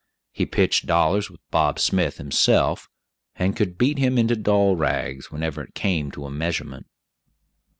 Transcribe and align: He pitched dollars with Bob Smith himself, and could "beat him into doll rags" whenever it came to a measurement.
He 0.31 0.47
pitched 0.47 0.87
dollars 0.87 1.29
with 1.29 1.41
Bob 1.51 1.77
Smith 1.77 2.17
himself, 2.17 2.89
and 3.35 3.55
could 3.55 3.77
"beat 3.77 3.99
him 3.99 4.17
into 4.17 4.35
doll 4.35 4.75
rags" 4.75 5.29
whenever 5.29 5.61
it 5.61 5.75
came 5.75 6.09
to 6.09 6.25
a 6.25 6.31
measurement. 6.31 6.87